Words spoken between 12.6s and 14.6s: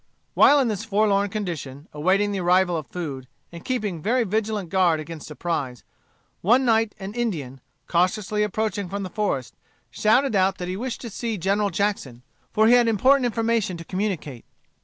he had important information to communicate.